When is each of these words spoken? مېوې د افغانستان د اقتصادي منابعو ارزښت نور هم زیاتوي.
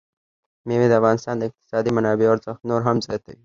مېوې 0.67 0.87
د 0.89 0.93
افغانستان 0.99 1.35
د 1.37 1.43
اقتصادي 1.49 1.91
منابعو 1.97 2.33
ارزښت 2.33 2.61
نور 2.69 2.81
هم 2.87 2.97
زیاتوي. 3.05 3.37